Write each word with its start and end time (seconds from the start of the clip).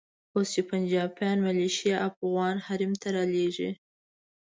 اوس 0.33 0.47
چې 0.53 0.61
پنجابیان 0.69 1.37
ملیشې 1.47 1.93
افغان 2.09 2.55
حریم 2.65 2.93
ته 3.01 3.07
رالېږي. 3.15 3.69